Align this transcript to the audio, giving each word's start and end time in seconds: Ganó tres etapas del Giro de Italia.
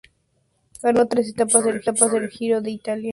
Ganó 0.81 1.07
tres 1.07 1.29
etapas 1.29 1.63
del 2.11 2.29
Giro 2.31 2.59
de 2.59 2.71
Italia. 2.71 3.09